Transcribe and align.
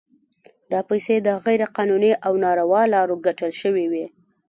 دا 0.71 0.79
پیسې 0.89 1.15
د 1.21 1.29
غیر 1.45 1.61
قانوني 1.75 2.11
او 2.25 2.33
ناروا 2.43 2.81
لارو 2.93 3.15
ګټل 3.25 3.51
شوي 3.61 3.85
وي. 3.91 4.05